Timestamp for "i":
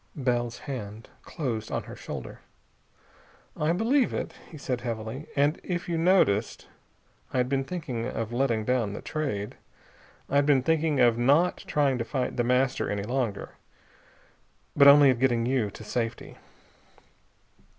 3.55-3.71, 7.31-7.37